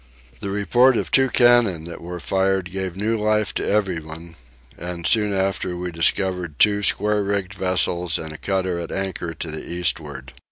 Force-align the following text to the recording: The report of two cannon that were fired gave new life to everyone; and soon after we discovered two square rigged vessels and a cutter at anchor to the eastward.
The 0.39 0.49
report 0.49 0.97
of 0.97 1.11
two 1.11 1.29
cannon 1.29 1.83
that 1.83 2.01
were 2.01 2.19
fired 2.19 2.71
gave 2.71 2.95
new 2.95 3.15
life 3.19 3.53
to 3.53 3.69
everyone; 3.69 4.35
and 4.75 5.05
soon 5.05 5.31
after 5.31 5.77
we 5.77 5.91
discovered 5.91 6.57
two 6.57 6.81
square 6.81 7.21
rigged 7.21 7.53
vessels 7.53 8.17
and 8.17 8.33
a 8.33 8.37
cutter 8.39 8.79
at 8.79 8.91
anchor 8.91 9.35
to 9.35 9.51
the 9.51 9.63
eastward. 9.63 10.33